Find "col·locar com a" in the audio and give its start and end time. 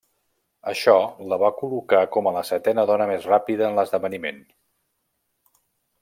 1.59-2.33